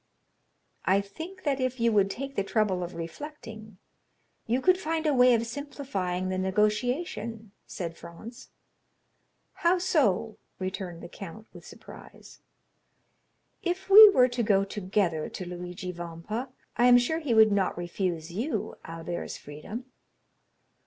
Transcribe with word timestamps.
"I 0.83 0.99
think 0.99 1.43
that 1.43 1.59
if 1.59 1.79
you 1.79 1.91
would 1.91 2.09
take 2.09 2.35
the 2.35 2.43
trouble 2.43 2.81
of 2.81 2.95
reflecting, 2.95 3.77
you 4.47 4.59
could 4.59 4.79
find 4.79 5.05
a 5.05 5.13
way 5.13 5.35
of 5.35 5.45
simplifying 5.45 6.29
the 6.29 6.39
negotiation," 6.39 7.51
said 7.67 7.95
Franz. 7.95 8.49
"How 9.53 9.77
so?" 9.77 10.39
returned 10.57 11.03
the 11.03 11.07
count, 11.07 11.45
with 11.53 11.67
surprise. 11.67 12.41
"If 13.61 13.91
we 13.91 14.09
were 14.09 14.27
to 14.29 14.41
go 14.41 14.63
together 14.63 15.29
to 15.29 15.45
Luigi 15.45 15.91
Vampa, 15.91 16.49
I 16.77 16.85
am 16.87 16.97
sure 16.97 17.19
he 17.19 17.35
would 17.35 17.51
not 17.51 17.77
refuse 17.77 18.31
you 18.31 18.73
Albert's 18.83 19.37
freedom." 19.37 19.85